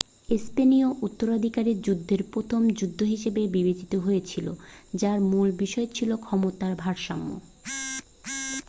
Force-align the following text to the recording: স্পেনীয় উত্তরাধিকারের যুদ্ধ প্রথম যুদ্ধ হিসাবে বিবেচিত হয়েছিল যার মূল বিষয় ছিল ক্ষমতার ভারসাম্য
স্পেনীয় 0.39 0.87
উত্তরাধিকারের 1.01 1.77
যুদ্ধ 1.81 2.09
প্রথম 2.33 2.61
যুদ্ধ 2.79 2.99
হিসাবে 3.13 3.41
বিবেচিত 3.55 3.93
হয়েছিল 4.05 4.47
যার 4.93 5.19
মূল 5.29 5.47
বিষয় 5.61 5.87
ছিল 5.95 6.09
ক্ষমতার 6.25 6.73
ভারসাম্য 6.83 7.29